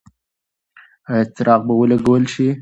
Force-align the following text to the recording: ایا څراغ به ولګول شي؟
ایا 1.09 1.25
څراغ 1.35 1.61
به 1.67 1.73
ولګول 1.79 2.23
شي؟ 2.33 2.47